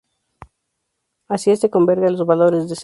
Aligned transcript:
Así 1.27 1.51
este 1.51 1.69
converge 1.69 2.07
a 2.07 2.09
los 2.09 2.25
valores 2.25 2.61
deseados. 2.67 2.79